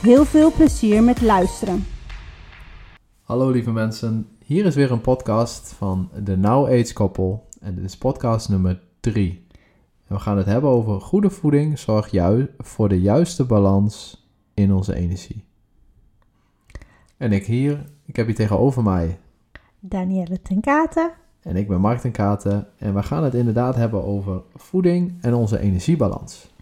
[0.00, 1.84] Heel veel plezier met luisteren.
[3.22, 7.84] Hallo lieve mensen, hier is weer een podcast van de Now Age Koppel en dit
[7.84, 9.46] is podcast nummer 3.
[10.06, 14.72] En we gaan het hebben over goede voeding zorgt juist voor de juiste balans in
[14.72, 15.44] onze energie.
[17.16, 19.18] En ik hier, ik heb hier tegenover mij
[19.80, 21.12] Danielle ten Katen.
[21.42, 25.34] en ik ben Mark ten Katen en we gaan het inderdaad hebben over voeding en
[25.34, 26.56] onze energiebalans.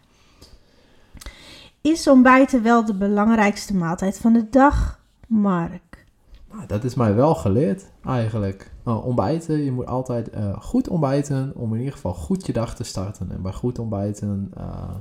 [1.86, 6.04] Is ontbijten wel de belangrijkste maaltijd van de dag, Mark?
[6.52, 8.72] Nou, dat is mij wel geleerd eigenlijk.
[8.84, 12.74] Nou, ontbijten, je moet altijd eh, goed ontbijten om in ieder geval goed je dag
[12.74, 13.30] te starten.
[13.30, 14.94] En bij goed ontbijten eh,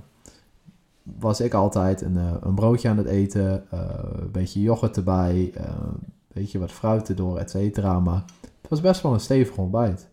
[1.03, 6.13] was ik altijd een, eh, een broodje aan het eten, een beetje yoghurt erbij, een
[6.33, 7.99] beetje wat fruit erdoor, et cetera.
[7.99, 8.23] Maar
[8.61, 10.07] het was best wel een stevig ontbijt.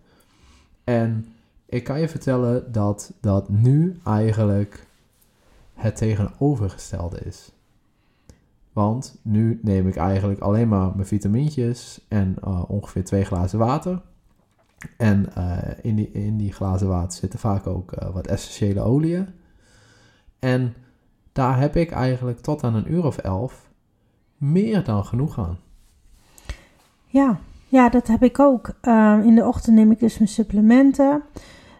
[0.85, 1.27] En
[1.67, 4.91] ik kan je vertellen dat dat nu eigenlijk
[5.75, 7.53] het tegenovergestelde is.
[8.73, 14.03] Want nu neem ik eigenlijk alleen maar mijn vitamintjes en eh, ongeveer twee glazen water.
[14.97, 19.29] En eh, in, die, in die glazen water zitten vaak ook eh, wat essentiële oliën.
[20.39, 20.75] En
[21.33, 23.71] daar heb ik eigenlijk tot aan een uur of elf
[24.37, 25.59] meer dan genoeg aan.
[27.07, 28.73] Ja, ja dat heb ik ook.
[28.81, 31.23] Ehm, in de ochtend neem ik dus mijn supplementen,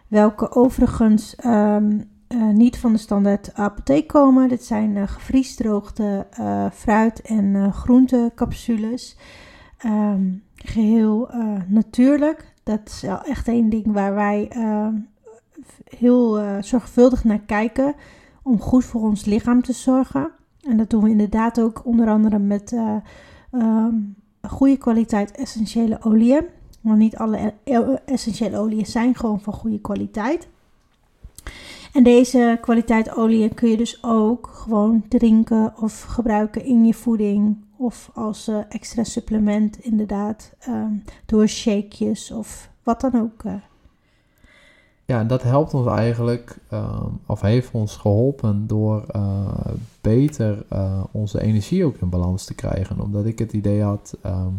[0.07, 1.99] welke overigens ehm,
[2.33, 4.49] eh, niet van de standaard apotheek komen.
[4.49, 9.17] Dit zijn eh, gevriesdroogde eh, fruit- en groentecapsules.
[9.77, 12.53] Ehm, geheel eh, natuurlijk.
[12.63, 14.93] Dat is wel echt een ding waar wij ehm,
[15.97, 17.95] heel zorgvuldig naar kijken
[18.43, 20.31] om goed voor ons lichaam te zorgen.
[20.63, 22.95] En dat doen we inderdaad ook onder andere met eh,
[23.51, 23.95] ehm,
[24.41, 26.45] goede kwaliteit essentiële oliën.
[26.81, 30.47] Want niet alle e- essentiële oliën zijn gewoon van goede kwaliteit.
[31.93, 37.57] En deze kwaliteit oliën kun je dus ook gewoon drinken of gebruiken in je voeding.
[37.77, 40.53] Of als eh, extra supplement inderdaad.
[40.59, 40.91] ehm,
[41.25, 43.43] door shakejes of wat dan ook.
[43.43, 43.53] eh.
[45.05, 49.47] Ja, en dat helpt ons eigenlijk, ehm, of heeft ons geholpen door eh,
[50.01, 50.65] beter
[51.11, 52.99] onze energie ook in balans te krijgen.
[52.99, 54.51] Omdat ik het idee had, ehm,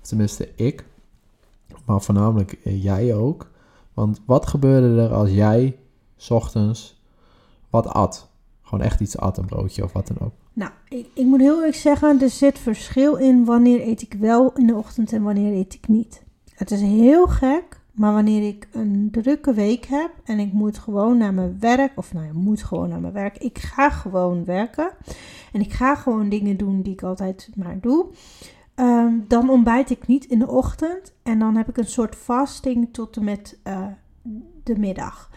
[0.00, 0.84] tenminste ik,
[1.84, 3.50] maar voornamelijk jij ook.
[3.94, 5.76] Want wat gebeurde er als jij
[6.24, 6.96] 's
[7.70, 8.28] wat at?
[8.62, 10.32] Gewoon echt iets at, een broodje of wat dan ook.
[10.52, 14.52] Nou, ik, ik moet heel eerlijk zeggen, er zit verschil in wanneer eet ik wel
[14.52, 16.22] in de ochtend en wanneer eet ik niet.
[16.54, 21.16] Het is heel gek, maar wanneer ik een drukke week heb en ik moet gewoon
[21.16, 24.90] naar mijn werk, of nou ja, moet gewoon naar mijn werk, ik ga gewoon werken
[25.52, 28.06] en ik ga gewoon dingen doen die ik altijd maar doe,
[28.74, 32.88] ehm, dan ontbijt ik niet in de ochtend en dan heb ik een soort fasting
[32.92, 33.86] tot en met eh,
[34.62, 35.30] de middag.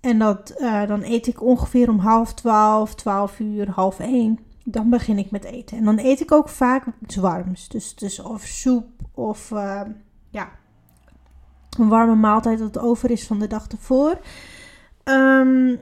[0.00, 4.38] En dat, eh, dan eet ik ongeveer om half twaalf, twaalf uur, half één.
[4.64, 5.76] Dan begin ik met eten.
[5.76, 7.68] En dan eet ik ook vaak iets warms.
[7.68, 9.80] Dus, dus of soep of eh,
[10.30, 10.50] ja,
[11.78, 14.18] een warme maaltijd dat over is van de dag ervoor.
[15.04, 15.76] Ehm,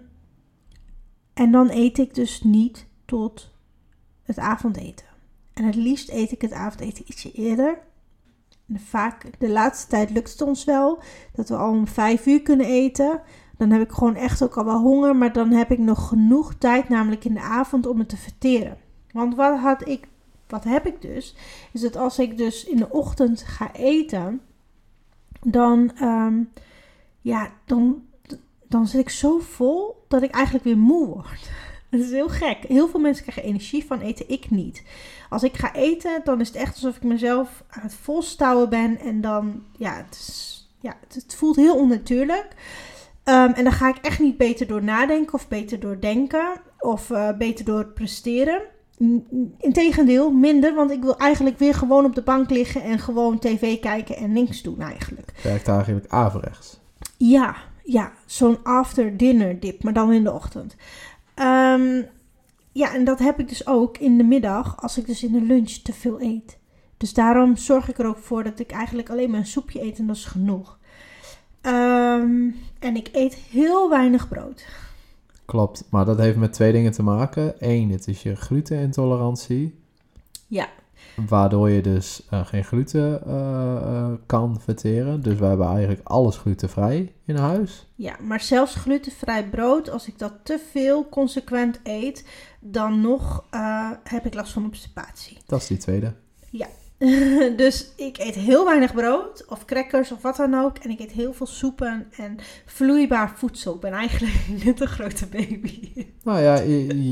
[1.35, 3.51] en dan eet ik dus niet tot
[4.23, 5.07] het avondeten.
[5.53, 7.79] En het liefst eet ik het avondeten ietsje eerder.
[8.69, 11.03] En vaak, de laatste tijd lukt het ons wel
[11.33, 13.21] dat we al om vijf uur kunnen eten.
[13.57, 16.55] Dan heb ik gewoon echt ook al wel honger, maar dan heb ik nog genoeg
[16.55, 18.79] tijd, namelijk in de avond, om het te verteren.
[19.13, 20.09] Want wat had ik,
[20.49, 21.35] wat heb ik dus,
[21.73, 24.41] is dat als ik dus in de ochtend ga eten,
[25.41, 26.43] dan, ehm,
[27.21, 28.03] ja, dan,
[28.69, 31.51] dan zit ik zo vol dat ik eigenlijk weer moe word.
[31.91, 32.59] Dat is heel gek.
[32.69, 34.83] Heel veel mensen krijgen energie van eten, ik niet.
[35.29, 38.99] Als ik ga eten, dan is het echt alsof ik mezelf aan het volstouwen ben.
[38.99, 42.55] En dan, ja, het, ja, het voelt heel onnatuurlijk.
[43.27, 47.11] Ehm, en dan ga ik echt niet beter door nadenken of beter door denken of
[47.11, 48.63] eh, beter door presteren.
[49.59, 53.81] Integendeel, minder, want ik wil eigenlijk weer gewoon op de bank liggen en gewoon tv
[53.81, 55.33] kijken en niks doen eigenlijk.
[55.43, 56.81] Werkt eigenlijk averechts.
[57.17, 60.77] Ja, ja, zo'n after dinner dip, maar dan in de ochtend.
[61.35, 62.03] Ehm,
[62.73, 65.43] ja, en dat heb ik dus ook in de middag als ik dus in de
[65.43, 66.59] lunch te veel eet.
[66.97, 69.99] Dus daarom zorg ik er ook voor dat ik eigenlijk alleen maar een soepje eet
[69.99, 70.76] en dat is genoeg.
[71.67, 74.67] Ehm, en ik eet heel weinig brood.
[75.45, 77.55] Klopt, maar dat heeft met twee dingen te maken.
[77.59, 79.79] Eén, het is je glutenintolerantie.
[80.47, 80.69] Ja.
[81.29, 85.23] Waardoor je dus eh, geen gluten eh, eh, kan verteren.
[85.23, 87.87] Dus we hebben eigenlijk alles glutenvrij in huis.
[87.95, 92.27] Ja, maar zelfs glutenvrij brood, als ik dat te veel consequent eet,
[92.61, 93.45] dan nog
[94.05, 95.39] heb ik last van obstipatie.
[95.47, 96.13] Dat is die tweede.
[97.57, 100.79] dus ik eet heel weinig brood of crackers of wat dan ook.
[100.79, 103.75] En ik eet heel veel soepen en vloeibaar voedsel.
[103.75, 104.35] Ik ben eigenlijk
[104.65, 106.07] net een grote baby.
[106.23, 106.63] Nou ja,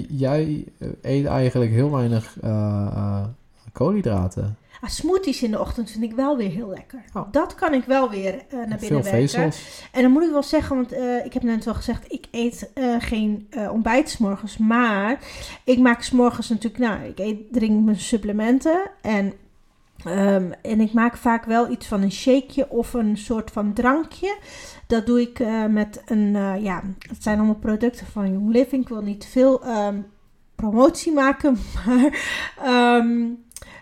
[0.09, 0.65] jij
[1.03, 2.51] eet eigenlijk heel weinig eh,
[2.95, 3.25] eh,
[3.73, 4.57] koolhydraten.
[4.81, 7.05] Ah, smoothies in de ochtend vind ik wel weer heel lekker.
[7.13, 7.33] Oh.
[7.33, 9.11] Dat kan ik wel weer eh, naar binnen Veel werken.
[9.11, 9.89] vezels.
[9.93, 10.93] En dan moet ik wel zeggen, want
[11.25, 14.57] ik heb net wel gezegd, ik eet geen ontbijt 's morgens.
[14.57, 15.19] Maar
[15.65, 18.91] ik maak 's morgens natuurlijk, nou, ik eet, drink mijn supplementen.
[19.01, 19.33] En,
[20.05, 24.37] ehm, en ik maak vaak wel iets van een shakeje of een soort van drankje.
[24.87, 28.83] Dat doe ik eh, met een, eh, ja, het zijn allemaal producten van Young Living.
[28.83, 30.01] Ik wil niet veel ehm,
[30.55, 32.19] promotie maken, maar
[32.63, 33.27] ehm,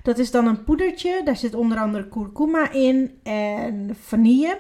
[0.02, 1.20] dat is dan een poedertje.
[1.24, 4.58] Daar zit onder andere kurkuma in en vanille.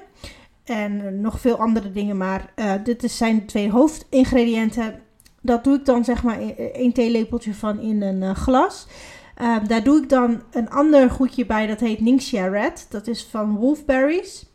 [0.64, 5.00] En nog veel andere dingen, maar eh, dit zijn de twee hoofdingrediënten.
[5.40, 8.86] Dat doe ik dan zeg maar e- één theelepeltje van in een glas.
[9.34, 12.86] Eh, daar doe ik dan een ander goedje bij, dat heet Ningxia Red.
[12.90, 14.50] Dat is van wolfberries.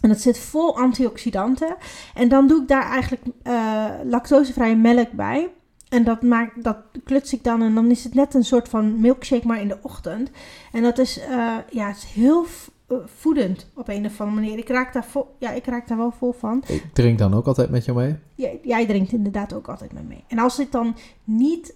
[0.00, 1.76] En dat zit vol antioxidanten.
[2.14, 5.50] En dan doe ik daar eigenlijk eh, lactosevrije melk bij.
[5.88, 9.00] En dat, maak, dat kluts ik dan en dan is het net een soort van
[9.00, 10.30] milkshake, maar in de ochtend.
[10.72, 12.46] En dat is, eh, ja, het is heel
[12.86, 14.58] eh, voedend op een of andere manier.
[14.58, 16.62] Ik raak, daar vol, ja, ik raak daar wel vol van.
[16.66, 18.16] Ik drink dan ook altijd met je mee.
[18.34, 20.24] Jij, jij drinkt inderdaad ook altijd met mee.
[20.28, 21.74] En als dit dan niet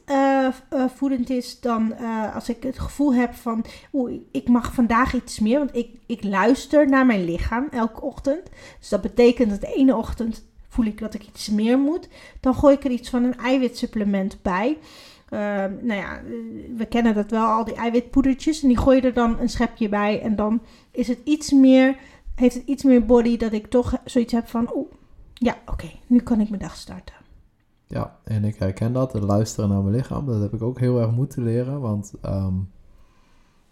[0.68, 5.14] eh, voedend is, dan eh, als ik het gevoel heb van, oeh, ik mag vandaag
[5.14, 8.42] iets meer, want ik, ik luister naar mijn lichaam elke ochtend.
[8.78, 12.08] Dus dat betekent dat de ene ochtend voel ik dat ik iets meer moet.
[12.40, 14.78] Dan gooi ik er iets van een eiwitsupplement bij.
[15.28, 16.20] Ehm, nou ja,
[16.76, 18.62] we kennen dat wel, al die eiwitpoedertjes.
[18.62, 20.20] En die gooi je er dan een schepje bij.
[20.22, 21.96] En dan is het iets meer,
[22.34, 24.92] heeft het iets meer body dat ik toch zoiets heb van, oeh,
[25.34, 27.17] ja, oké, nu kan ik mijn dag starten.
[27.88, 30.26] Ja, en ik herken dat, het luisteren naar mijn lichaam.
[30.26, 31.80] Dat heb ik ook heel erg moeten leren.
[31.80, 32.54] Want ehm,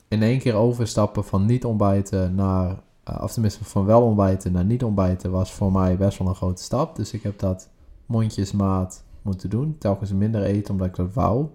[0.08, 4.64] in één keer overstappen van niet ontbijten naar, eh, of tenminste van wel ontbijten naar
[4.64, 6.96] niet ontbijten, was voor mij best wel een grote stap.
[6.96, 7.70] Dus ik heb dat
[8.06, 9.76] mondjesmaat moeten doen.
[9.78, 11.46] Telkens minder eten omdat ik dat wou.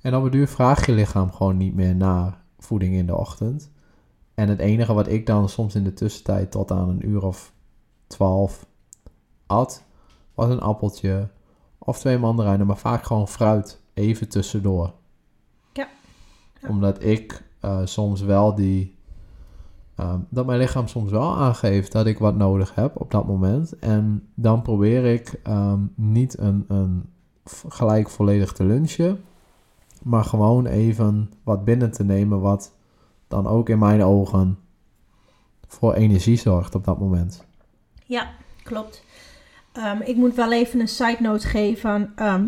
[0.00, 3.70] En op een duur vraag je lichaam gewoon niet meer naar voeding in de ochtend.
[4.34, 7.52] En het enige wat ik dan soms in de tussentijd tot aan een uur of
[8.06, 8.66] twaalf
[9.46, 9.84] at,
[10.34, 11.28] was een appeltje
[11.78, 14.92] of twee mandarijnen, maar vaak gewoon fruit even tussendoor.
[15.72, 15.88] Ja.
[16.60, 16.68] Ja.
[16.68, 18.96] Omdat ik eh, soms wel die,
[19.94, 23.78] ehm, dat mijn lichaam soms wel aangeeft dat ik wat nodig heb op dat moment.
[23.78, 27.12] En dan probeer ik ehm, niet een, een
[27.68, 29.24] gelijk volledig te lunchen,
[30.02, 32.72] maar gewoon even wat binnen te nemen wat
[33.28, 34.58] dan ook in mijn ogen
[35.66, 37.44] voor energie zorgt op dat moment.
[38.04, 38.30] Ja,
[38.62, 39.04] klopt.
[39.74, 42.12] Ehm, ik moet wel even een side note geven.
[42.16, 42.44] Ehm,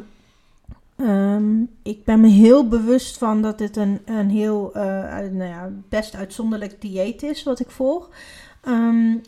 [0.96, 4.82] ehm, ik ben me heel bewust van dat dit een, een heel, eh,
[5.18, 8.10] nou ja, best uitzonderlijk dieet is wat ik volg.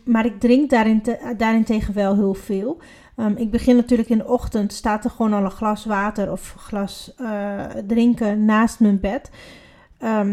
[0.05, 2.79] Maar ik drink te, daarentegen wel heel veel.
[3.37, 7.13] Ik begin natuurlijk in de ochtend, staat er gewoon al een glas water of glas
[7.17, 9.31] eh, drinken naast mijn bed.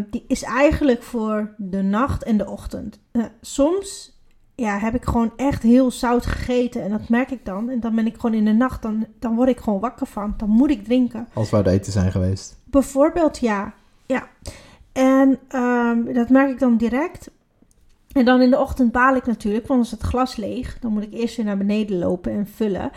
[0.10, 3.00] Die is eigenlijk voor de nacht en de ochtend.
[3.12, 4.15] Eh, soms
[4.56, 6.84] ja, heb ik gewoon echt heel zout gegeten.
[6.84, 7.70] En dat merk ik dan.
[7.70, 10.34] En dan ben ik gewoon in de nacht, dan, dan word ik gewoon wakker van.
[10.38, 11.28] Dan moet ik drinken.
[11.34, 12.58] Als we uit eten zijn geweest.
[12.64, 13.74] Bijvoorbeeld, ja.
[14.06, 14.28] ja.
[14.92, 17.30] En ehm, dat merk ik dan direct.
[18.12, 20.80] En dan in de ochtend baal ik natuurlijk, want dan is het glas leeg.
[20.80, 22.92] Dan moet ik eerst weer naar beneden lopen en vullen.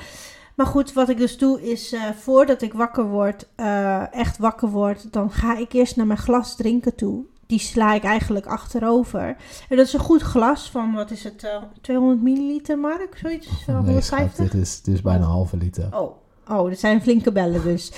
[0.54, 4.68] Maar goed, wat ik dus doe is, eh, voordat ik wakker word, eh, echt wakker
[4.68, 7.24] word, dan ga ik eerst naar mijn glas drinken toe.
[7.48, 9.36] Die sla ik eigenlijk achterover.
[9.68, 13.18] En dat is een goed glas van, wat is het, eh, 200 milliliter, Mark?
[13.22, 13.46] Zoiets?
[13.66, 14.50] Eh, Nee, schat, 150?
[14.50, 15.88] dit is, dit is bijna een halve liter.
[15.90, 16.16] Oh,
[16.48, 17.92] oh, dat zijn flinke bellen dus.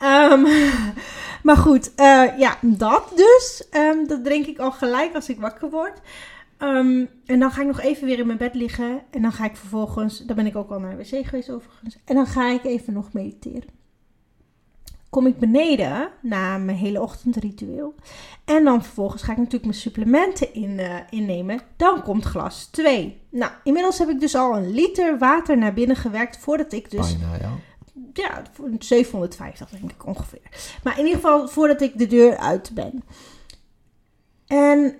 [0.00, 0.42] Ehm,
[1.46, 3.66] maar goed, eh, ja, dat dus.
[3.70, 6.00] Ehm, dat drink ik al gelijk als ik wakker word.
[6.58, 9.00] Ehm, en dan ga ik nog even weer in mijn bed liggen.
[9.10, 11.98] En dan ga ik vervolgens, dan ben ik ook al naar de wc geweest overigens.
[12.04, 13.73] En dan ga ik even nog mediteren.
[15.14, 17.94] Kom ik beneden na mijn hele ochtendritueel.
[18.44, 21.60] En dan vervolgens ga ik natuurlijk mijn supplementen in, eh, innemen.
[21.76, 23.20] Dan komt glas 2.
[23.28, 27.16] Nou, inmiddels heb ik dus al een liter water naar binnen gewerkt voordat ik dus
[27.18, 27.50] Bijna, ja.
[28.12, 30.78] ja, voor 750 denk ik ongeveer.
[30.82, 33.02] Maar in ieder geval voordat ik de deur uit ben.
[34.46, 34.94] En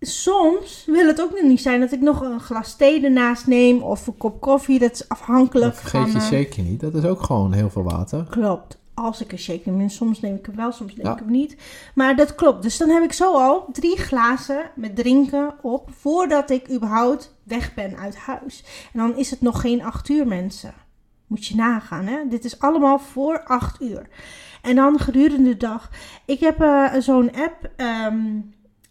[0.00, 3.82] soms wil het ook nog niet zijn dat ik nog een glas thee ernaast neem
[3.82, 4.78] of een kop koffie.
[4.78, 6.10] Dat is afhankelijk Dat vergeet van...
[6.10, 6.80] je eh, zeker niet.
[6.80, 8.26] Dat is ook gewoon heel veel water.
[8.30, 8.84] Klopt.
[8.98, 9.80] Als ik een shake neem.
[9.80, 11.12] En soms neem ik hem wel, soms neem Ja.
[11.12, 11.56] ik hem niet.
[11.94, 12.62] Maar dat klopt.
[12.62, 15.90] Dus dan heb ik zo al drie glazen met drinken op.
[15.98, 18.64] Voordat ik überhaupt weg ben uit huis.
[18.92, 20.74] En dan is het nog geen acht uur, mensen.
[21.26, 22.18] Moet je nagaan, hè?
[22.28, 24.08] Dit is allemaal voor acht uur.
[24.62, 25.90] En dan gedurende de dag.
[26.24, 28.40] Ik heb eh, zo'n app ehm,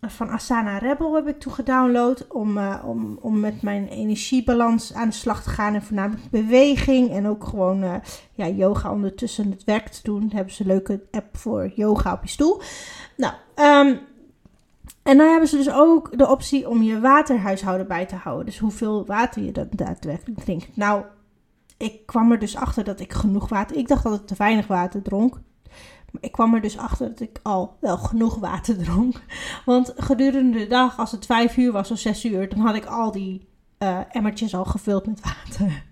[0.09, 2.27] van Asana Rebel heb ik toen gedownload.
[2.27, 5.73] Om, eh, om, om met mijn energiebalans aan de slag te gaan.
[5.73, 7.11] En voornamelijk beweging.
[7.11, 7.95] En ook gewoon eh,
[8.31, 10.31] ja, yoga ondertussen het werk te doen.
[10.33, 12.61] Hebben ze een leuke app voor yoga op je stoel.
[13.17, 13.95] Nou, ehm,
[15.03, 18.45] en dan hebben ze dus ook de optie om je waterhuishouden bij te houden.
[18.45, 20.77] Dus hoeveel water je dan daadwerkelijk drinkt.
[20.77, 21.03] Nou,
[21.77, 23.77] ik kwam er dus achter dat ik genoeg water...
[23.77, 25.39] Ik dacht dat ik te weinig water dronk.
[26.19, 29.23] Ik kwam er dus achter dat ik al wel genoeg water dronk.
[29.65, 32.49] Want gedurende de dag, als het vijf uur was of zes uur...
[32.49, 35.83] dan had ik al die eh, emmertjes al gevuld met water.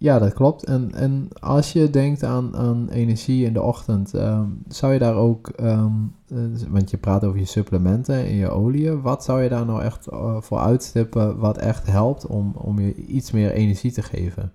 [0.00, 0.64] Ja, dat klopt.
[0.64, 5.14] En, en als je denkt aan, aan energie in de ochtend, ehm, zou je daar
[5.14, 5.92] ook, ehm,
[6.28, 6.38] eh,
[6.68, 10.06] want je praat over je supplementen en je oliën, wat zou je daar nou echt
[10.06, 14.52] eh, voor uitstippen wat echt helpt om, om je iets meer energie te geven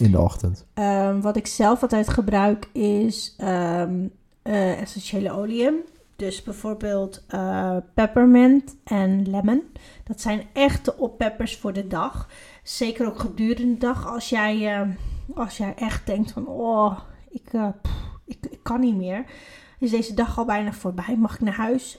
[0.00, 0.66] in de ochtend?
[0.74, 4.06] Ehm, wat ik zelf altijd gebruik is ehm,
[4.42, 5.74] eh, essentiële oliën.
[6.16, 9.62] Dus bijvoorbeeld eh, peppermint en lemon.
[10.04, 12.28] Dat zijn echte oppeppers voor de dag.
[12.62, 14.06] Zeker ook gedurende de dag.
[14.06, 14.88] Als jij, eh,
[15.34, 16.46] als jij echt denkt van...
[16.46, 16.98] Oh,
[17.30, 17.50] ik,
[18.24, 19.24] ik, ik kan niet meer.
[19.78, 21.16] Is deze dag al bijna voorbij?
[21.16, 21.98] Mag ik naar huis?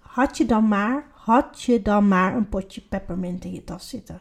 [0.00, 1.10] Had je dan maar...
[1.12, 4.20] Had je dan maar een potje peppermint in je tas zitten.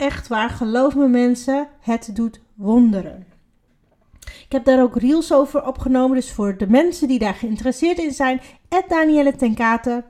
[0.00, 3.26] Echt waar, geloof me mensen, het doet wonderen.
[4.20, 8.10] Ik heb daar ook reels over opgenomen, dus voor de mensen die daar geïnteresseerd in
[8.10, 8.40] zijn,
[9.36, 10.04] Tenkate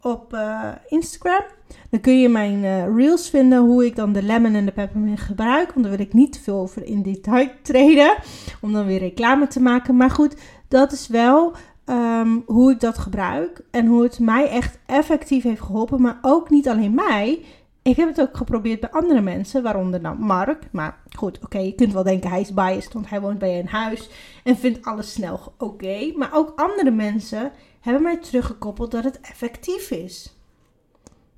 [0.00, 1.42] op eh, Instagram.
[1.90, 5.20] Dan kun je mijn eh, reels vinden hoe ik dan de lemon en de peppermint
[5.20, 8.14] gebruik, want daar wil ik niet te veel over in detail treden,
[8.60, 9.96] om dan weer reclame te maken.
[9.96, 10.36] Maar goed,
[10.68, 11.52] dat is wel
[11.84, 16.50] ehm, hoe ik dat gebruik en hoe het mij echt effectief heeft geholpen, maar ook
[16.50, 17.44] niet alleen mij.
[17.82, 20.68] Ik heb het ook geprobeerd bij andere mensen, waaronder dan Mark.
[20.70, 23.58] Maar goed, oké, je kunt wel denken hij is biased, want hij woont bij je
[23.58, 24.10] in huis
[24.44, 26.12] en vindt alles snel oké.
[26.16, 30.34] Maar ook andere mensen hebben mij teruggekoppeld dat het effectief is.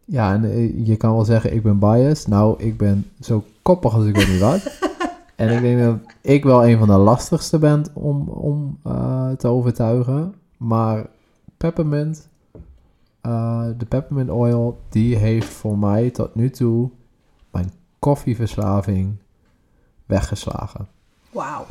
[0.04, 2.28] Ja, en eh, je kan wel zeggen, ik ben biased.
[2.28, 4.78] Nou, ik ben zo koppig als ik weet niet wat.
[5.36, 9.48] en ik denk dat ik wel een van de lastigste ben om, om eh, te
[9.48, 10.34] overtuigen.
[10.56, 11.06] Maar
[11.56, 12.28] peppermint,
[13.22, 16.90] eh, de peppermint oil, die heeft voor mij tot nu toe
[17.50, 19.16] mijn koffieverslaving
[20.06, 20.88] weggeslagen.
[21.30, 21.66] Wauw.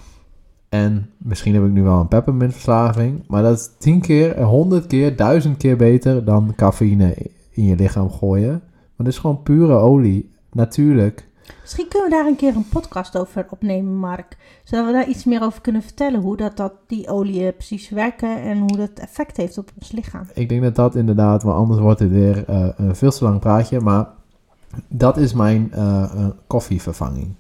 [0.70, 5.16] En misschien heb ik nu wel een peppermintverslaving, maar dat is tien keer, honderd keer,
[5.16, 7.16] duizend keer beter dan cafeïne
[7.50, 8.50] in je lichaam gooien.
[8.50, 11.28] Want het is gewoon pure olie, natuurlijk.
[11.62, 14.38] Misschien kunnen we daar een keer een podcast over opnemen, Mark.
[14.64, 16.22] Zodat we daar iets meer over kunnen vertellen.
[16.22, 20.26] Hoe dat, dat die oliën precies werken en hoe dat effect heeft op ons lichaam.
[20.34, 23.40] Ik denk dat dat inderdaad, want anders wordt het weer eh, een veel te lang
[23.40, 24.08] praatje, maar
[24.88, 27.34] dat is mijn eh, eh, koffievervanging.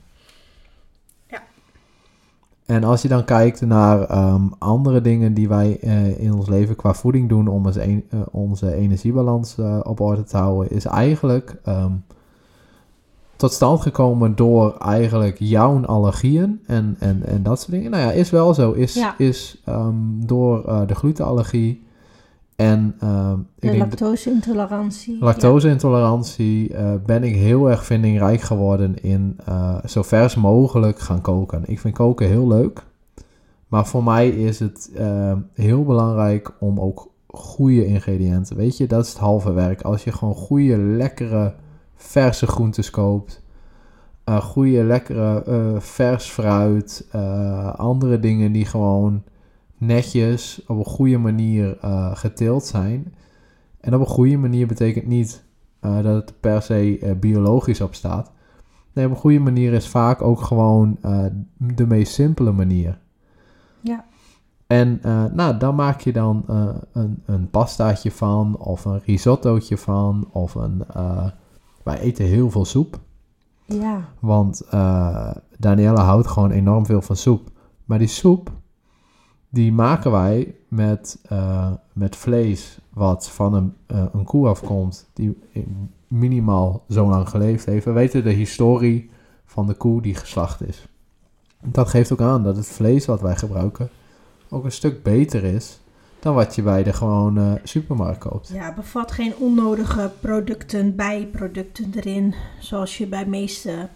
[1.27, 1.41] Ja.
[2.65, 6.75] En als je dan kijkt naar ehm, andere dingen die wij eh, in ons leven
[6.75, 7.97] qua voeding doen om eh,
[8.31, 11.91] onze energiebalans eh, op orde te houden, is eigenlijk ehm,
[13.41, 17.91] tot stand gekomen door eigenlijk jouw allergieën en, en, en dat soort dingen.
[17.91, 18.71] Nou ja, is wel zo.
[18.71, 19.17] Is, Ja.
[19.17, 19.93] is ehm,
[20.25, 21.83] door eh, de glutenallergie
[22.55, 25.17] en ehm, ik De lactose-intolerantie.
[25.19, 31.63] lactose-intolerantie eh, ben ik heel erg vindingrijk geworden in eh, zo vers mogelijk gaan koken.
[31.65, 32.83] Ik vind koken heel leuk.
[33.67, 38.55] Maar voor mij is het eh, heel belangrijk om ook goede ingrediënten.
[38.57, 39.81] Weet je, dat is het halve werk.
[39.81, 41.53] Als je gewoon goede, lekkere,
[42.01, 43.41] verse groentes koopt.
[44.23, 47.07] eh goede, lekkere, eh, vers fruit.
[47.11, 49.23] eh, andere dingen die gewoon
[49.77, 51.77] netjes op een goede manier
[52.13, 53.13] geteeld zijn.
[53.79, 55.43] En op een goede manier betekent niet
[55.79, 58.31] dat het per se biologisch op staat.
[58.93, 60.97] Nee, op een goede manier is vaak ook gewoon
[61.57, 62.99] de meest simpele manier.
[63.81, 64.05] Ja.
[64.67, 66.43] En eh, nou, dan maak je dan
[66.91, 70.83] een, een pastaatje van, of een risottootje van, of een...
[71.83, 72.99] wij eten heel veel soep,
[73.65, 74.09] Ja.
[74.19, 77.49] want eh Danielle houdt gewoon enorm veel van soep.
[77.85, 78.51] Maar die soep,
[79.49, 85.37] die maken wij met, eh, met vlees wat van een, eh, een koe afkomt die
[86.07, 87.85] minimaal zo lang geleefd heeft.
[87.85, 89.09] We weten de historie
[89.45, 90.87] van de koe die geslacht is.
[91.63, 93.89] Dat geeft ook aan dat het vlees wat wij gebruiken
[94.49, 95.80] ook een stuk beter is
[96.21, 98.47] dan wat je bij de gewone supermarkt koopt.
[98.53, 102.33] Ja, bevat geen onnodige producten, bijproducten erin.
[102.59, 103.87] Zoals je bij meeste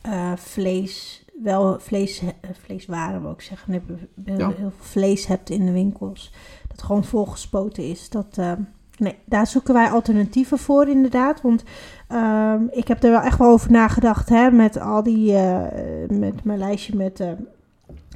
[0.00, 2.28] eh, vlees, wel vlees, uh,
[2.64, 3.70] vleeswaren wil ik zeggen.
[3.70, 3.80] Nee,
[4.24, 4.52] heel, Ja.
[4.58, 6.32] veel vlees hebt in de winkels.
[6.68, 8.08] Dat gewoon volgespoten is.
[8.08, 8.52] Dat, eh,
[8.98, 11.40] nee, daar zoeken wij alternatieven voor inderdaad.
[11.40, 11.62] Want
[12.08, 14.28] ehm, ik heb er wel echt wel over nagedacht.
[14.28, 15.62] Hè, met al die, eh,
[16.08, 17.28] met mijn lijstje met eh,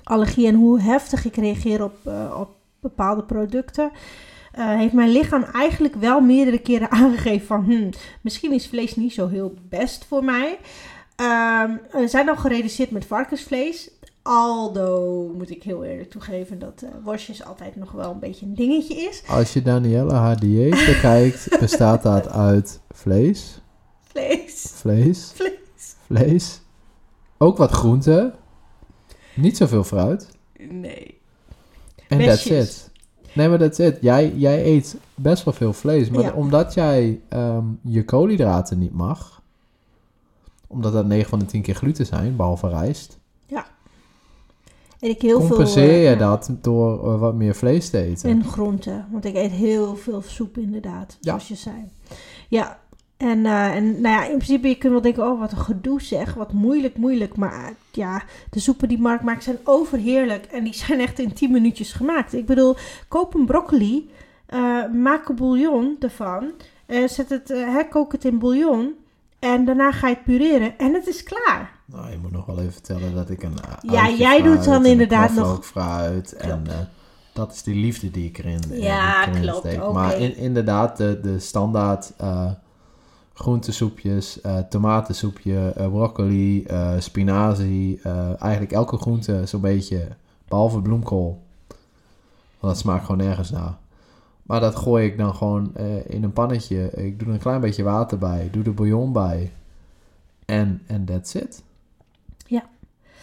[0.05, 3.91] allergie en hoe heftig ik reageer op, eh, op bepaalde producten.
[4.53, 7.65] eh, heeft mijn lichaam eigenlijk wel meerdere keren aangegeven van...
[7.65, 7.91] Hmm,
[8.23, 10.59] misschien is vlees niet zo heel best voor mij.
[11.17, 13.91] Ehm, we zijn al gereduceerd met varkensvlees.
[14.23, 18.55] Aldo moet ik heel eerlijk toegeven dat eh worstjes altijd nog wel een beetje een
[18.55, 19.23] dingetje is.
[19.29, 23.61] Als je Danielle haar dieet bekijkt, bestaat dat uit vlees,
[24.03, 24.73] Vlees.
[24.75, 25.95] vlees, Vlees.
[26.07, 26.61] vlees,
[27.39, 28.35] ook wat groenten,
[29.35, 30.29] niet zoveel fruit
[30.71, 31.18] Nee.
[32.09, 32.91] En that's it.
[33.33, 33.99] Nee, maar that's it.
[34.01, 36.33] Jij, jij eet best wel veel vlees, maar Ja.
[36.33, 39.43] omdat jij ehm, je koolhydraten niet mag,
[40.67, 43.19] omdat dat 9 van de 10 keer gluten zijn, behalve rijst,
[45.01, 45.93] Eet ik heel compenseer veel...
[45.95, 46.15] eh, je ja.
[46.17, 48.31] dat door eh, wat meer vlees te eten.
[48.31, 51.17] En groenten, want ik eet heel veel soep inderdaad, Ja.
[51.21, 51.75] zoals je zei.
[52.49, 52.79] Ja,
[53.19, 56.03] en, eh, en nou ja, in principe je kunt wel denken, oh wat een gedoe
[56.03, 57.37] zeg, wat moeilijk, moeilijk.
[57.37, 61.33] Maar eh, ja, de soepen die Mark maakt zijn overheerlijk en die zijn echt in
[61.33, 62.33] 10 minuutjes gemaakt.
[62.35, 62.77] Ik bedoel,
[63.09, 64.11] koop een broccoli,
[64.47, 66.51] eh, maak een bouillon ervan,
[67.07, 68.95] zet het, hè, kook het in bouillon
[69.39, 71.71] en daarna ga je het pureren en het is klaar.
[71.85, 74.85] Nou, je moet nog wel even vertellen dat ik een Ja, jij doet fruit dan
[74.85, 76.69] en inderdaad nog- knoflookfruit en Klopt.
[76.69, 76.75] eh,
[77.33, 79.93] dat is die liefde die ik erin, Ja, erin klopt, steek.
[79.93, 82.13] Maar in, inderdaad, de, de standaard
[83.39, 88.01] groentesoepjes, eh, tomatensoepje, eh, broccoli, eh, spinazie,
[88.39, 90.09] eigenlijk elke groente zo'n beetje,
[90.49, 91.43] behalve bloemkool.
[92.61, 93.79] Want dat smaakt gewoon nergens naar.
[94.43, 95.77] Maar dat gooi ik dan gewoon
[96.07, 96.91] in een pannetje.
[96.91, 99.53] Ik doe er een klein beetje water bij, doe er bouillon bij.
[100.45, 101.63] En en that's it.
[102.47, 102.69] Ja.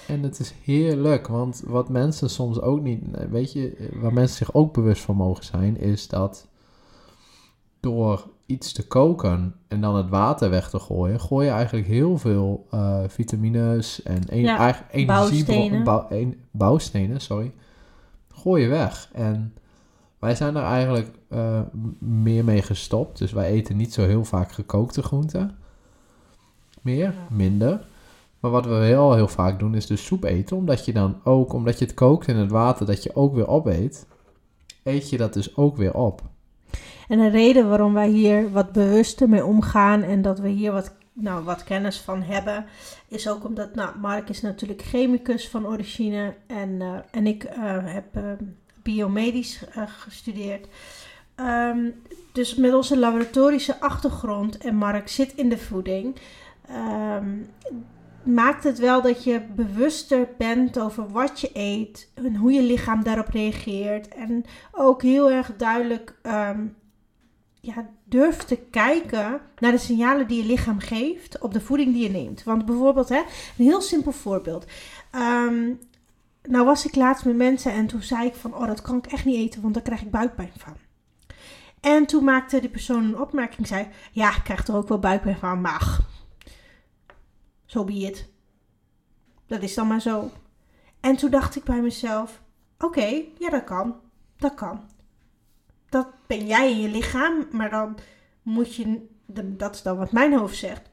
[0.08, 4.54] En het is heerlijk, want wat mensen soms ook niet, weet je, waar mensen zich
[4.54, 6.48] ook bewust van mogen zijn, is dat
[7.80, 12.18] door iets te koken en dan het water weg te gooien, gooi je eigenlijk heel
[12.18, 15.84] veel eh, vitamines en een, Ja, eigenlijk energiebron- bouwstenen.
[15.84, 17.52] bouw- een- bouwstenen, sorry,
[18.34, 19.10] gooi je weg.
[19.14, 19.54] En
[20.20, 21.60] wij zijn er eigenlijk eh,
[22.00, 25.58] meer mee gestopt, dus wij eten niet zo heel vaak gekookte groenten.
[26.82, 27.14] Meer, Ja.
[27.30, 27.86] minder.
[28.40, 31.54] Maar wat we wel heel vaak doen is dus soep eten, omdat je dan ook,
[31.54, 34.06] omdat je het kookt in het water, dat je ook weer opeet,
[34.84, 36.22] eet je dat dus ook weer op.
[37.08, 40.94] En de reden waarom wij hier wat bewuster mee omgaan en dat we hier wat,
[41.14, 42.66] nou, wat kennis van hebben,
[43.08, 47.78] is ook omdat, nou, Mark is natuurlijk chemicus van origine en, eh, en ik eh,
[47.84, 48.24] heb eh,
[48.84, 50.68] biomedisch eh, gestudeerd.
[51.36, 51.90] Ehm,
[52.32, 56.16] dus met onze laboratorische achtergrond en Mark zit in de voeding,
[56.68, 57.38] ehm,
[58.24, 63.04] maakt het wel dat je bewuster bent over wat je eet en hoe je lichaam
[63.04, 64.08] daarop reageert.
[64.08, 66.66] En ook heel erg duidelijk ehm,
[67.66, 72.04] ja, durf te kijken naar de signalen die je lichaam geeft op de voeding die
[72.04, 72.44] je neemt.
[72.44, 73.18] Want bijvoorbeeld, hè,
[73.58, 74.66] een heel simpel voorbeeld.
[75.12, 75.74] Ehm,
[76.44, 79.06] nou was ik laatst met mensen en toen zei ik van, oh dat kan ik
[79.06, 80.74] echt niet eten, want daar krijg ik buikpijn van.
[81.80, 85.38] En toen maakte die persoon een opmerking, zei, ja, ik krijg er ook wel buikpijn
[85.38, 86.00] van, maar
[87.66, 88.30] zo be it.
[89.48, 90.32] Dat is dan maar zo.
[91.00, 92.42] En toen dacht ik bij mezelf,
[92.80, 93.96] oké, ja dat kan,
[94.38, 94.82] dat kan
[95.90, 97.98] dat ben jij in je lichaam, maar dan
[98.42, 99.08] moet je,
[99.42, 100.90] dat is dan wat mijn hoofd zegt.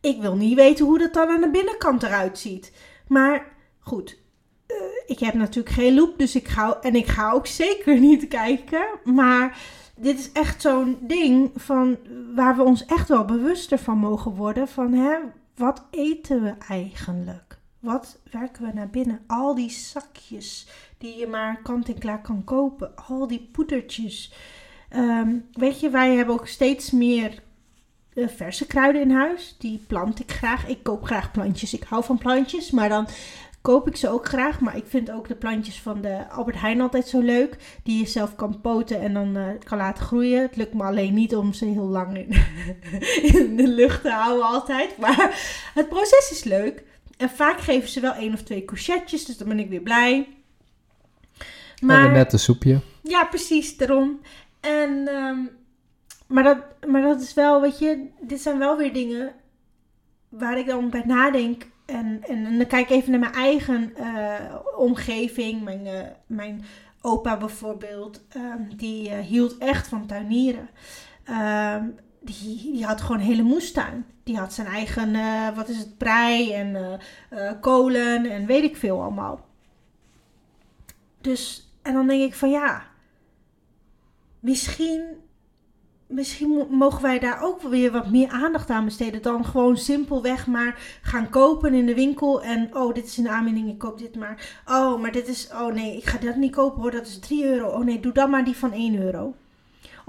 [0.00, 2.72] Ik wil niet weten hoe dat dan aan de binnenkant eruit ziet.
[3.08, 3.46] Maar
[3.78, 4.18] goed,
[4.66, 8.28] eh, ik heb natuurlijk geen loop, dus ik ga, en ik ga ook zeker niet
[8.28, 8.84] kijken.
[9.04, 9.58] Maar
[9.96, 11.98] dit is echt zo'n ding van
[12.34, 14.68] waar we ons echt wel bewuster van mogen worden.
[14.68, 15.16] Van hè,
[15.54, 17.59] wat eten we eigenlijk?
[17.80, 19.20] Wat werken we naar binnen?
[19.26, 20.66] Al die zakjes
[20.98, 22.96] die je maar kant-en-klaar kan kopen.
[23.08, 24.32] Al die poedertjes.
[24.88, 27.42] Ehm, weet je, wij hebben ook steeds meer
[28.14, 29.56] eh, verse kruiden in huis.
[29.58, 30.66] Die plant ik graag.
[30.66, 31.74] Ik koop graag plantjes.
[31.74, 33.08] Ik hou van plantjes, maar dan
[33.60, 34.60] koop ik ze ook graag.
[34.60, 37.80] Maar ik vind ook de plantjes van de Albert Heijn altijd zo leuk.
[37.82, 40.42] Die je zelf kan poten en dan eh, kan laten groeien.
[40.42, 42.28] Het lukt me alleen niet om ze heel lang in,
[43.36, 44.96] in de lucht te houden altijd.
[44.98, 45.38] Maar
[45.74, 46.88] het proces is leuk.
[47.20, 50.28] En vaak geven ze wel één of twee courgettes, dus dan ben ik weer blij.
[51.80, 52.04] Maar...
[52.04, 52.80] een nette soepje.
[53.02, 54.20] Ja, precies, daarom.
[54.60, 55.38] En, ehm,
[56.26, 59.32] maar, dat, maar dat is wel, weet je, dit zijn wel weer dingen
[60.28, 61.66] waar ik dan bij nadenk.
[61.86, 66.64] En, en, en dan kijk ik even naar mijn eigen eh, omgeving, mijn, eh, mijn
[67.00, 70.68] opa bijvoorbeeld, ehm, die eh, hield echt van tuinieren.
[71.24, 71.84] Ehm,
[72.20, 74.04] die, die had gewoon een hele moestuin.
[74.30, 78.62] Die had zijn eigen, eh, wat is het, prei en eh, eh, kolen en weet
[78.62, 79.46] ik veel allemaal.
[81.20, 82.82] Dus, en dan denk ik van ja,
[84.40, 85.02] misschien,
[86.06, 89.22] misschien mo- mogen wij daar ook weer wat meer aandacht aan besteden.
[89.22, 92.42] Dan gewoon simpelweg maar gaan kopen in de winkel.
[92.42, 94.62] En oh, dit is een aanbieding, ik koop dit maar.
[94.66, 97.44] Oh, maar dit is, oh nee, ik ga dat niet kopen hoor, dat is 3
[97.44, 97.68] euro.
[97.68, 99.34] Oh nee, doe dan maar die van 1 euro.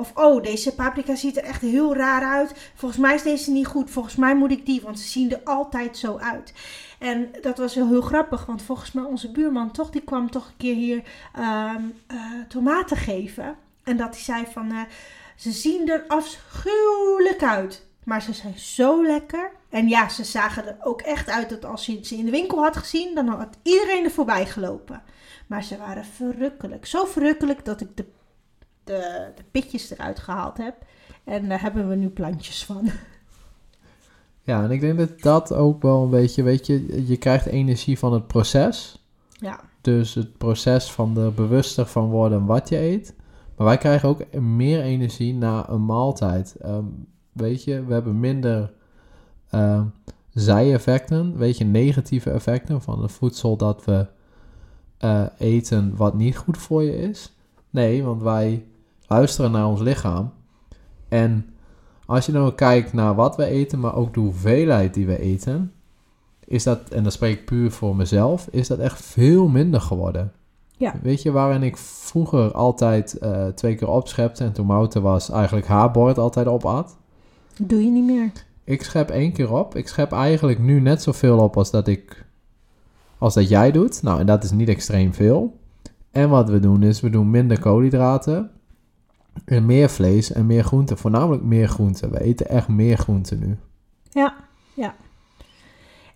[0.02, 2.72] Of oh, deze paprika ziet er echt heel raar uit.
[2.76, 3.90] Volgens mij is deze niet goed.
[3.90, 6.54] Volgens mij moet ik die, want ze zien er altijd zo uit.
[7.00, 10.48] En dat was wel heel grappig, want volgens mij onze buurman toch, die kwam toch
[10.48, 13.56] een keer hier ehm, eh, tomaten geven.
[13.84, 14.82] En dat hij zei van, eh,
[15.36, 17.86] ze zien er afschuwelijk uit.
[18.04, 19.52] Maar ze zijn zo lekker.
[19.70, 22.62] En ja, ze zagen er ook echt uit dat als je ze in de winkel
[22.62, 25.04] had gezien, dan had iedereen er voorbij gelopen.
[25.48, 26.86] Maar ze waren verrukkelijk.
[26.86, 28.06] Zo verrukkelijk dat ik de,
[28.92, 30.76] de, de pitjes eruit gehaald heb.
[31.24, 32.90] En daar hebben we nu plantjes van.
[34.44, 38.00] Ja, en ik denk dat dat ook wel een beetje, weet je, je krijgt energie
[38.00, 39.06] van het proces.
[39.30, 43.16] Ja, Dus het proces van er bewuster van worden wat je eet.
[43.56, 46.56] Maar wij krijgen ook meer energie na een maaltijd.
[46.56, 46.86] Ehm,
[47.32, 48.74] weet je, we hebben minder
[49.50, 49.86] ehm,
[50.30, 54.08] zijeffecten, weet je, negatieve effecten van het voedsel dat we
[54.98, 57.34] eh, eten wat niet goed voor je is.
[57.70, 58.66] Nee, want wij
[59.12, 60.32] luisteren naar ons lichaam.
[61.10, 61.46] En
[62.06, 65.72] als je nou kijkt naar wat we eten, maar ook de hoeveelheid die we eten,
[66.46, 70.32] is dat, en dat spreek ik puur voor mezelf, is dat echt veel minder geworden.
[70.78, 70.94] Ja.
[71.02, 75.68] Weet je, waarin ik vroeger altijd eh, twee keer opschepte en toen Mouten was, eigenlijk
[75.68, 76.98] haar bord altijd opat.
[77.58, 78.32] doe je niet meer.
[78.64, 79.76] Ik schep één keer op.
[79.76, 82.26] Ik schep eigenlijk nu net zoveel op als dat ik,
[83.18, 84.02] als dat jij doet.
[84.02, 85.60] Nou, en dat is niet extreem veel.
[86.12, 88.52] En wat we doen is, we doen minder koolhydraten.
[89.46, 90.98] En meer vlees en meer groenten.
[90.98, 92.12] Voornamelijk meer groenten.
[92.12, 93.58] We eten echt meer groenten nu.
[94.10, 94.36] Ja,
[94.74, 94.96] ja.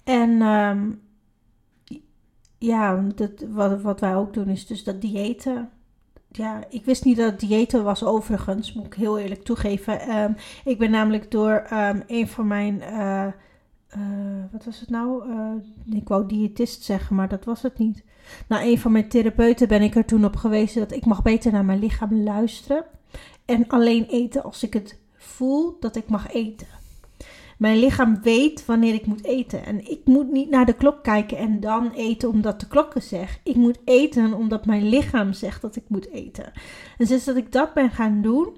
[0.04, 0.91] En ehm,
[2.58, 5.69] ja, dat, wat, wat wij ook doen is dus dat diëten.
[6.32, 9.99] Ja, ik wist niet dat het diëten was overigens, moet ik heel eerlijk toegeven.
[9.99, 10.32] Ehm,
[10.65, 13.25] ik ben namelijk door ehm, een van mijn, eh,
[13.88, 14.01] eh,
[14.51, 15.30] wat was het nou?
[15.30, 18.04] Eh, ik wou diëtist zeggen, maar dat was het niet.
[18.47, 21.51] Nou, een van mijn therapeuten ben ik er toen op gewezen dat ik mag beter
[21.51, 22.86] naar mijn lichaam luisteren.
[23.45, 26.67] En alleen eten als ik het voel dat ik mag eten.
[27.57, 29.65] Mijn lichaam weet wanneer ik moet eten.
[29.65, 33.03] En ik moet niet naar de klok kijken en dan eten omdat de klok het
[33.03, 33.39] zegt.
[33.43, 36.51] Ik moet eten omdat mijn lichaam zegt dat ik moet eten.
[36.97, 38.57] En sinds dat ik dat ben gaan doen,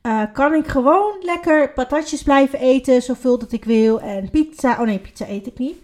[0.00, 4.00] eh, kan ik gewoon lekker patatjes blijven eten, zoveel dat ik wil.
[4.00, 4.80] En pizza.
[4.80, 5.76] Oh nee, pizza eet ik niet.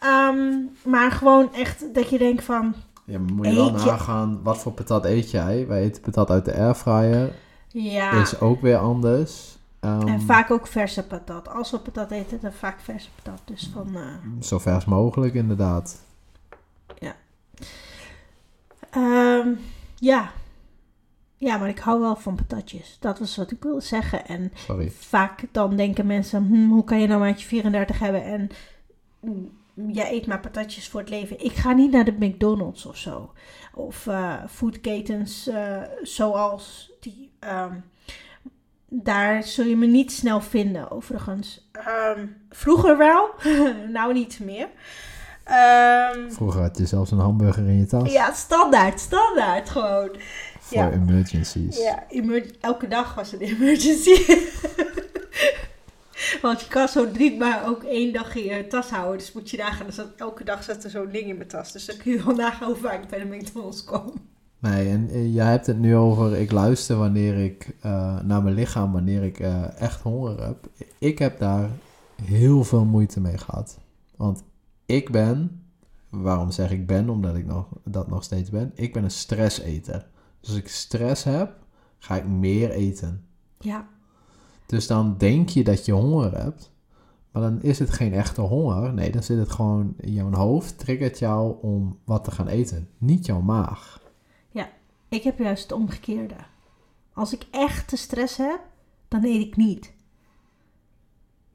[0.00, 2.74] Ehm, maar gewoon echt dat je denkt van.
[3.04, 5.66] Ja, maar moet je wel nagaan, wat voor patat eet jij?
[5.66, 7.32] Wij eten patat uit de airfryer.
[7.82, 8.20] Ja.
[8.22, 9.56] Is ook weer anders.
[9.80, 11.48] Ehm, En vaak ook verse patat.
[11.48, 13.40] Als we patat eten, dan vaak verse patat.
[13.44, 13.96] Dus van.
[13.96, 14.02] eh,
[14.40, 16.04] Zo vers mogelijk, inderdaad.
[18.90, 19.48] Ehm,
[19.98, 20.30] ja.
[21.36, 22.96] Ja, maar ik hou wel van patatjes.
[23.00, 24.26] Dat was wat ik wilde zeggen.
[24.26, 24.90] En Sorry.
[24.90, 28.48] vaak dan denken mensen, hm, hoe kan je nou maatje 34 hebben en
[29.20, 29.50] mm,
[29.92, 31.44] jij eet maar patatjes voor het leven.
[31.44, 33.30] Ik ga niet naar de McDonald's of zo.
[33.74, 37.25] Of eh foodketens eh, zoals die.
[37.46, 37.72] Ehm,
[38.88, 41.68] daar zul je me niet snel vinden, overigens.
[41.72, 43.30] Ehm, vroeger wel,
[43.92, 44.68] nou niet meer.
[45.44, 48.12] Ehm, Vroeger had je zelfs een hamburger in je tas.
[48.12, 50.10] ja, standaard, standaard gewoon.
[50.60, 50.90] Voor ja.
[50.90, 51.76] emergencies.
[51.78, 54.24] Ja, emer- elke dag was een emergency.
[56.42, 59.18] Want je kan zo'n drie maar ook één dag in je tas houden.
[59.18, 61.72] Dus moet je nagaan, dus elke dag zit er zo'n ding in mijn tas.
[61.72, 64.12] Dus dan kun je wel nagaan hoe vaak ik bij de McDonald's kom.
[64.70, 68.54] Nee, en eh, jij hebt het nu over, ik luister wanneer ik eh, naar mijn
[68.54, 70.68] lichaam, wanneer ik eh, echt honger heb.
[70.98, 71.70] Ik heb daar
[72.22, 73.78] heel veel moeite mee gehad.
[74.16, 74.42] Want
[74.86, 75.62] ik ben,
[76.10, 80.06] waarom zeg ik ben, omdat ik nog, dat nog steeds ben, ik ben een stresseter.
[80.40, 81.52] Dus als ik stress heb,
[81.98, 83.24] ga ik meer eten.
[83.58, 83.88] Ja,
[84.66, 86.70] Dus dan denk je dat je honger hebt,
[87.32, 88.92] maar dan is het geen echte honger.
[88.92, 92.88] Nee, dan zit het gewoon in jouw hoofd, triggert jou om wat te gaan eten,
[92.98, 94.04] niet jouw maag.
[95.16, 96.36] Ik heb juist het omgekeerde.
[97.12, 98.60] Als ik echt de stress heb,
[99.08, 99.92] dan eet ik niet.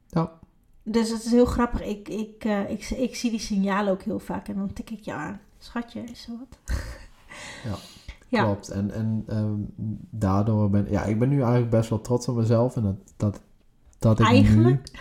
[0.08, 0.40] Ja.
[0.84, 1.82] Dus het is heel grappig.
[1.82, 5.00] Ik, ik, eh, ik, ik zie die signalen ook heel vaak en dan tik ik
[5.00, 5.40] je aan.
[5.58, 6.58] Schatje, is er wat?
[7.64, 7.76] Ja,
[8.28, 8.44] Ja.
[8.44, 8.70] Klopt.
[8.70, 9.56] En, en ehm,
[10.10, 12.76] daardoor ben ja, ik ben nu eigenlijk best wel trots op mezelf.
[12.76, 13.42] En dat, dat,
[14.00, 14.34] dat ik nu...
[14.34, 14.92] Eigenlijk?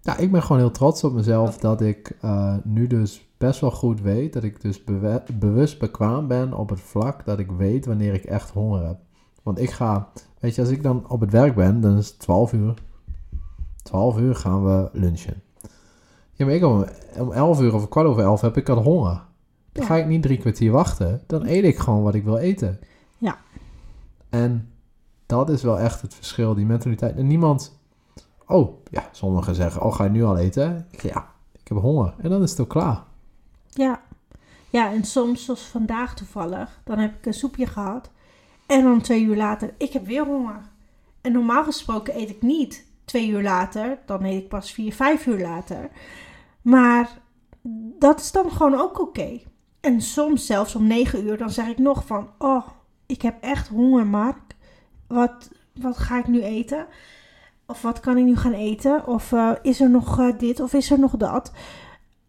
[0.00, 3.70] Ja, ik ben gewoon heel trots op mezelf dat ik eh, nu dus best wel
[3.70, 7.86] goed weet dat ik dus bewe- bewust bekwaam ben op het vlak dat ik weet
[7.86, 8.98] wanneer ik echt honger heb.
[9.42, 12.18] Want ik ga, weet je, als ik dan op het werk ben, dan is het
[12.18, 12.74] 12 uur.
[13.82, 15.42] 12 uur gaan we lunchen.
[16.32, 16.84] Ja, maar ik om,
[17.18, 19.22] om 11 uur of kwart over 11 heb ik al honger.
[19.72, 19.88] Dan Ja.
[19.88, 21.20] ga ik niet drie kwartier wachten.
[21.26, 22.78] Dan eet ik gewoon wat ik wil eten.
[23.18, 23.36] Ja.
[24.28, 24.68] En
[25.26, 27.16] dat is wel echt het verschil, die mentaliteit.
[27.16, 27.78] En niemand,
[28.46, 30.86] oh ja, sommigen zeggen, oh ga je nu al eten?
[30.90, 32.14] Ik, ja, ik heb honger.
[32.18, 33.04] En dan is het ook klaar.
[33.78, 34.00] Ja.
[34.70, 38.10] Ja, en soms, zoals vandaag toevallig, dan heb ik een soepje gehad.
[38.66, 40.60] En dan twee uur later, ik heb weer honger.
[41.20, 43.98] En normaal gesproken eet ik niet twee uur later.
[44.06, 45.90] Dan eet ik pas vier, vijf uur later.
[46.62, 47.10] Maar
[47.98, 49.40] dat is dan gewoon ook oké.
[49.80, 52.30] En soms zelfs om negen uur, dan zeg ik nog van...
[52.38, 52.66] Oh,
[53.06, 54.56] ik heb echt honger, Mark.
[55.06, 56.86] Wat, wat ga ik nu eten?
[57.66, 59.06] Of wat kan ik nu gaan eten?
[59.06, 61.52] Of eh, is er nog eh, dit of is er nog dat?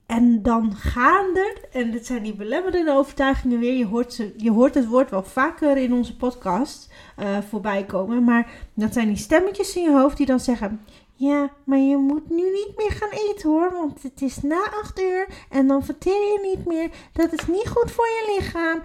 [0.10, 3.78] En dan gaan er, en dit zijn die belemmerende overtuigingen weer.
[3.78, 8.24] Je hoort, ze, je hoort het woord wel vaker in onze podcast eh, voorbij komen.
[8.24, 10.82] Maar dat zijn die stemmetjes in je hoofd die dan zeggen...
[11.14, 15.02] Ja, maar je moet nu niet meer gaan eten hoor, want het is na acht
[15.02, 16.90] uur en dan verteer je niet meer.
[17.14, 18.82] Dat is niet goed voor je lichaam.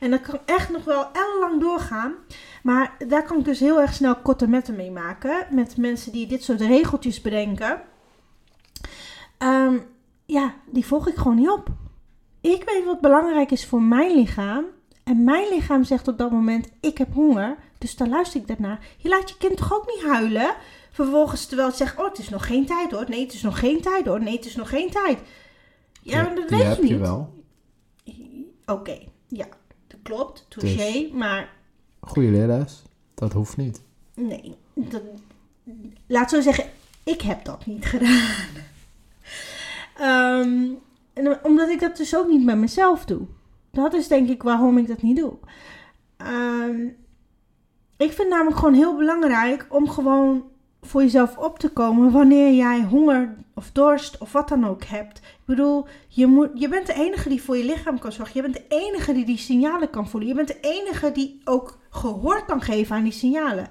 [0.00, 2.14] En dat kan echt nog wel ellenlang doorgaan.
[2.62, 5.46] Maar daar kan ik dus heel erg snel korte metten mee maken.
[5.50, 7.82] Met mensen die dit soort regeltjes bedenken.
[9.40, 9.78] Ehm,
[10.26, 11.68] ja, die volg ik gewoon niet op.
[12.40, 14.64] Ik weet wat belangrijk is voor mijn lichaam.
[15.04, 17.56] En mijn lichaam zegt op dat moment: Ik heb honger.
[17.78, 18.86] Dus dan luister ik daarnaar.
[18.98, 20.54] Je laat je kind toch ook niet huilen?
[20.90, 23.04] Vervolgens terwijl het zegt: Oh, het is nog geen tijd hoor.
[23.08, 24.22] Nee, het is nog geen tijd hoor.
[24.22, 25.18] Nee, het is nog geen tijd.
[26.02, 26.90] Ja, maar dat die weet heb je niet.
[26.90, 27.44] je wel.
[28.66, 28.98] Oké,
[29.28, 29.46] ja,
[29.86, 30.46] dat klopt.
[30.48, 30.92] Touché.
[30.92, 31.50] Dus- Maar
[32.00, 32.82] Goede leerles.
[33.14, 33.82] Dat hoeft niet.
[34.14, 35.02] Nee, dat,
[36.06, 36.64] laat zo zeggen,
[37.04, 38.34] ik heb dat niet gedaan.
[40.00, 40.68] Ehm,
[41.12, 43.26] en omdat ik dat dus ook niet met mezelf doe.
[43.70, 45.32] Dat is denk ik waarom ik dat niet doe.
[46.16, 46.86] Ehm,
[47.96, 50.44] ik vind namelijk gewoon heel belangrijk om gewoon
[50.82, 55.18] voor jezelf op te komen wanneer jij honger of dorst of wat dan ook hebt.
[55.18, 58.34] Ik bedoel, je, moet, je bent de enige die voor je lichaam kan zorgen.
[58.34, 60.28] Je bent de enige die die signalen kan voelen.
[60.28, 63.68] Je bent de enige die ook gehoor kan geven aan die signalen.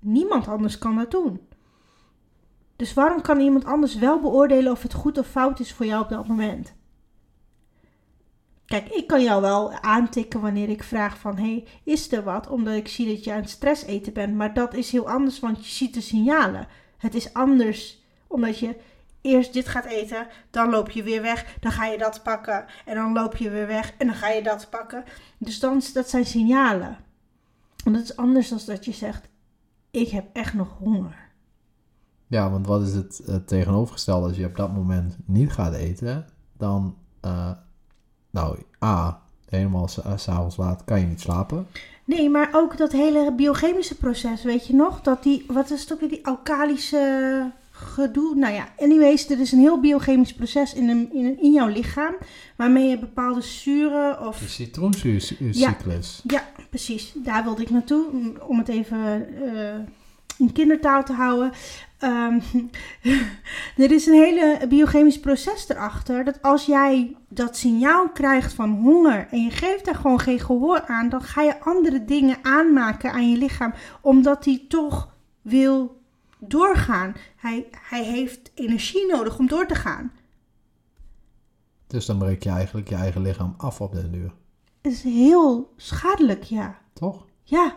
[0.00, 1.40] Niemand anders kan dat doen.
[2.76, 6.02] Dus waarom kan iemand anders wel beoordelen of het goed of fout is voor jou
[6.02, 6.74] op dat moment?
[8.66, 11.36] Kijk, ik kan jou wel aantikken wanneer ik vraag van...
[11.36, 12.48] hey, is er wat?
[12.48, 14.34] Omdat ik zie dat je aan het stress eten bent.
[14.34, 16.66] Maar dat is heel anders, want je ziet de signalen.
[16.96, 18.76] Het is anders omdat je
[19.20, 22.94] eerst dit gaat eten, dan loop je weer weg, dan ga je dat pakken en
[22.94, 25.04] dan loop je weer weg en dan ga je dat pakken.
[25.38, 26.98] Dus dan, dat zijn signalen.
[27.84, 29.28] En dat is anders dan dat je zegt,
[29.90, 31.25] ik heb echt nog honger.
[32.26, 36.26] Ja, want wat is het eh, tegenovergestelde als je op dat moment niet gaat eten?
[36.58, 37.50] Dan, eh,
[38.30, 41.66] nou, A, helemaal eh, s'avonds laat kan je niet slapen.
[42.04, 45.00] Nee, maar ook dat hele biochemische proces, weet je nog?
[45.00, 48.34] Dat die, wat is het ook weer, die alkalische gedoe?
[48.34, 51.66] Nou ja, anyways, er is een heel biochemisch proces in, een, in, een- in jouw
[51.68, 52.14] lichaam,
[52.56, 56.20] waarmee je bepaalde zuren of De citroenzuurcyclus.
[56.24, 57.12] Ja, precies.
[57.16, 58.06] Daar wilde ik naartoe.
[58.46, 59.26] Om het even
[60.38, 61.52] in kindertaal te houden.
[61.98, 62.40] Ehm,
[63.84, 66.24] er is een hele biochemisch proces erachter.
[66.24, 70.86] Dat als jij dat signaal krijgt van honger en je geeft daar gewoon geen gehoor
[70.86, 73.74] aan, dan ga je andere dingen aanmaken aan je lichaam.
[74.00, 76.00] Omdat die toch wil
[76.38, 77.14] doorgaan.
[77.36, 80.12] Hij, hij heeft energie nodig om door te gaan.
[81.86, 84.32] Dus dan breek je eigenlijk je eigen lichaam af op den duur.
[84.82, 86.78] Het is heel schadelijk, ja.
[86.92, 87.26] Toch?
[87.42, 87.76] Ja.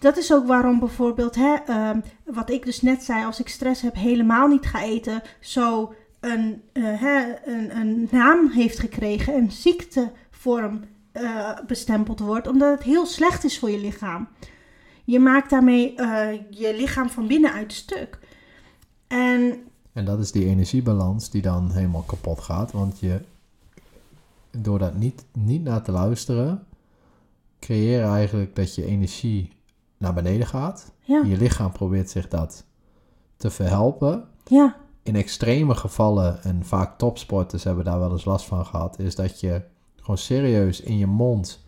[0.00, 3.82] Dat is ook waarom bijvoorbeeld, hè, ehm, wat ik dus net zei, als ik stress
[3.82, 9.50] heb, helemaal niet ga eten, zo een, eh, hè, een, een naam heeft gekregen, een
[9.50, 10.80] ziektevorm
[11.12, 14.28] eh, bestempeld wordt, omdat het heel slecht is voor je lichaam.
[15.04, 18.18] Je maakt daarmee eh, je lichaam van binnenuit stuk.
[19.06, 19.58] En
[19.92, 22.72] En dat is die energiebalans die dan helemaal kapot gaat.
[22.72, 23.20] Want je,
[24.50, 26.66] door dat niet, niet naar te luisteren,
[27.58, 29.58] creëer eigenlijk dat je energie
[30.00, 30.92] naar beneden gaat.
[31.00, 32.64] ja, Je lichaam probeert zich dat
[33.36, 34.24] te verhelpen.
[34.44, 39.14] ja, In extreme gevallen, en vaak topsporters hebben daar wel eens last van gehad, is
[39.14, 39.62] dat je
[39.96, 41.64] gewoon serieus in je mond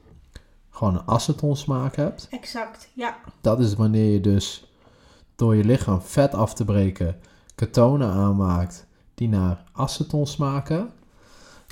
[0.71, 2.27] gewoon een acetonsmaak hebt.
[2.31, 3.17] exact, ja.
[3.41, 4.73] Dat is wanneer je dus
[5.37, 7.17] door je lichaam vet af te breken
[7.55, 10.91] ketonen aanmaakt die naar aceton smaken.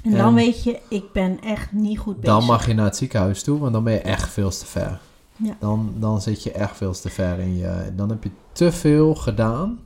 [0.04, 2.36] En dan En- weet je, ik ben echt niet goed bezig.
[2.36, 5.00] Dan mag je naar het ziekenhuis toe, want dan ben je echt veel te ver.
[5.42, 5.56] Ja.
[5.58, 7.92] Dan, dan zit je echt veel te ver in je.
[7.96, 9.80] Dan heb je te veel gedaan.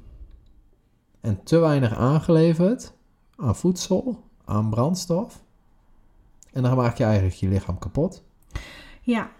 [1.20, 2.92] en te weinig aangeleverd
[3.36, 5.42] aan voedsel, aan brandstof.
[6.52, 8.22] En dan maak je eigenlijk je lichaam kapot.
[9.02, 9.30] Ja.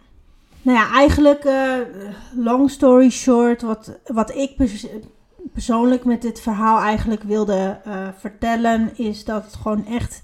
[0.62, 1.78] Nou ja, eigenlijk, eh,
[2.36, 4.86] long story short, wat, wat ik pers-
[5.52, 10.22] persoonlijk met dit verhaal eigenlijk wilde eh, vertellen, is dat het gewoon echt.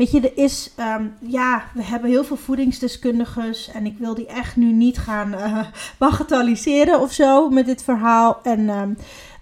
[0.00, 4.26] Weet je, er is, ehm, ja, we hebben heel veel voedingsdeskundigen en ik wil die
[4.26, 5.66] echt nu niet gaan eh
[5.98, 8.40] bagatelliseren of zo met dit verhaal.
[8.42, 8.92] En ehm,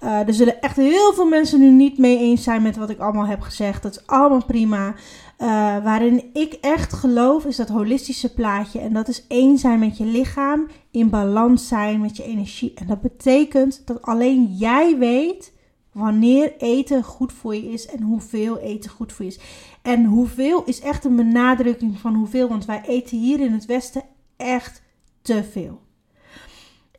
[0.01, 2.99] eh, er zullen echt heel veel mensen nu niet mee eens zijn met wat ik
[2.99, 3.83] allemaal heb gezegd.
[3.83, 4.95] Dat is allemaal prima.
[5.37, 5.49] Eh,
[5.85, 8.81] waarin ik echt geloof is dat holistische plaatje.
[8.81, 12.73] En dat is één zijn met je lichaam, in balans zijn met je energie.
[12.75, 15.53] En dat betekent dat alleen jij weet
[15.93, 19.41] wanneer eten goed voor je is en hoeveel eten goed voor je is.
[19.83, 24.03] En hoeveel is echt een benadrukking van hoeveel, want wij eten hier in het Westen
[24.37, 24.83] echt
[25.23, 25.81] te veel.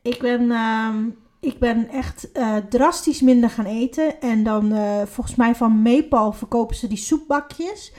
[0.02, 1.08] Ik ben, ehm,
[1.40, 4.20] ik ben echt eh, drastisch minder gaan eten.
[4.20, 7.92] En dan, eh, volgens mij van Meepal verkopen ze die soepbakjes.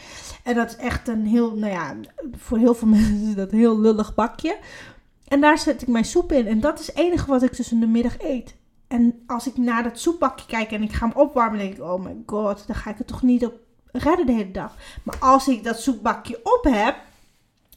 [0.44, 1.96] En dat is echt een heel, nou ja,
[2.38, 4.58] voor heel veel mensen is dat een heel lullig bakje.
[5.28, 6.48] En daar zet ik mijn soep in.
[6.48, 8.56] En dat is het enige wat ik tussen de middag eet.
[8.92, 12.04] En als ik naar dat soepbakje kijk en ik ga hem opwarmen, denk ik, oh
[12.04, 13.54] my god, dan ga ik het toch niet op
[13.92, 14.76] redden de hele dag.
[15.04, 16.96] Maar als ik dat soepbakje op heb,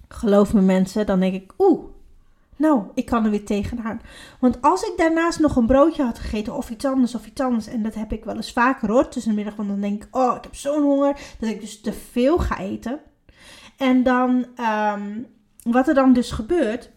[0.09, 1.85] geloof me mensen, dan denk ik, oeh,
[2.57, 4.01] nou, ik kan er weer tegenaan.
[4.39, 7.67] Want als ik daarnaast nog een broodje had gegeten of iets anders of iets anders,
[7.67, 10.17] en dat heb ik wel eens vaker hoor, tussen de middag, want dan denk ik,
[10.17, 13.01] oh, ik heb zo'n honger, dat ik dus te veel ga eten.
[13.77, 15.23] En dan, ehm,
[15.63, 16.91] wat er dan dus gebeurt,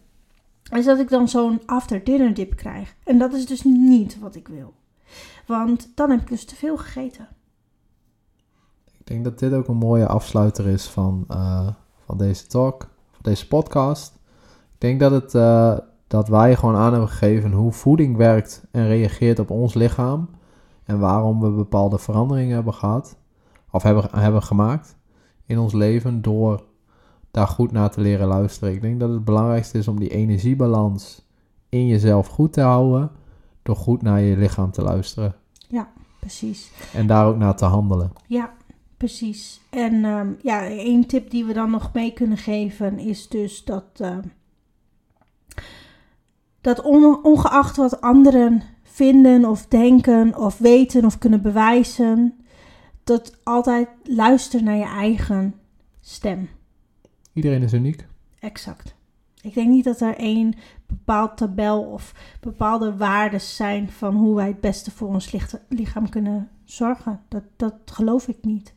[0.70, 2.94] is dat ik dan zo'n after dinner dip krijg.
[3.04, 4.74] En dat is dus niet wat ik wil.
[5.46, 7.28] Want dan heb ik dus te veel gegeten.
[8.98, 11.68] Ik denk dat dit ook een mooie afsluiter is van, eh,
[12.04, 14.14] van deze talk, van deze podcast.
[14.74, 18.86] Ik denk dat, het, eh, dat wij gewoon aan hebben gegeven hoe voeding werkt en
[18.86, 20.28] reageert op ons lichaam.
[20.84, 23.16] En waarom we bepaalde veranderingen hebben gehad,
[23.70, 24.96] of hebben, hebben gemaakt
[25.46, 26.64] in ons leven door
[27.30, 28.74] daar goed naar te leren luisteren.
[28.74, 31.26] Ik denk dat het belangrijkste is om die energiebalans
[31.68, 33.10] in jezelf goed te houden
[33.62, 35.34] door goed naar je lichaam te luisteren.
[36.18, 36.70] Precies.
[36.94, 38.12] En daar ook naar te handelen.
[38.26, 38.52] Ja,
[38.96, 39.60] precies.
[39.70, 43.84] En ehm, ja, één tip die we dan nog mee kunnen geven is dus dat,
[43.96, 44.22] ehm,
[46.60, 52.34] dat on- ongeacht wat anderen vinden of denken of weten of kunnen bewijzen,
[53.04, 55.54] dat altijd luister naar je eigen
[56.00, 56.48] stem.
[57.38, 58.06] Iedereen is uniek.
[58.38, 58.94] Exact.
[59.40, 60.54] Ik denk niet dat er één
[60.86, 65.34] bepaald tabel of bepaalde waarden zijn van hoe wij het beste voor ons
[65.68, 67.20] lichaam kunnen zorgen.
[67.28, 68.74] Dat, dat geloof ik niet.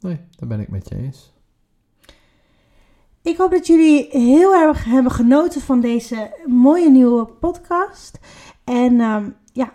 [0.00, 1.32] Nee, daar ben ik met je eens.
[3.22, 8.18] Ik hoop dat jullie heel erg hebben genoten van deze mooie nieuwe podcast.
[8.64, 9.72] En ehm, ja.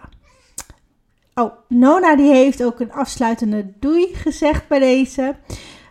[1.33, 5.35] Oh, Nona die heeft ook een afsluitende doei gezegd bij deze.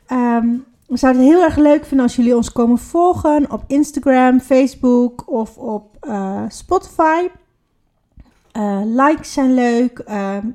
[0.07, 0.49] Ehm,
[0.87, 5.31] we zouden het heel erg leuk vinden als jullie ons komen volgen op Instagram, Facebook
[5.31, 7.29] of op eh, Spotify.
[8.53, 9.99] Eh, likes zijn leuk.
[9.99, 10.47] Ehm,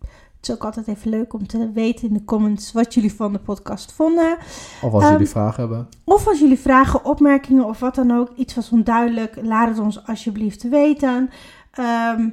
[0.00, 3.32] het is ook altijd even leuk om te weten in de comments wat jullie van
[3.32, 4.36] de podcast vonden.
[4.82, 5.88] Of als Ehm, jullie vragen hebben.
[6.04, 10.06] Of als jullie vragen, opmerkingen of wat dan ook, iets was onduidelijk, laat het ons
[10.06, 11.30] alsjeblieft weten.
[11.70, 12.28] Ehm,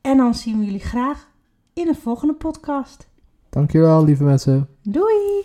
[0.00, 1.28] en dan zien we jullie graag
[1.72, 3.08] in een volgende podcast.
[3.50, 4.68] Dankjewel, lieve mensen.
[4.82, 5.44] Doei!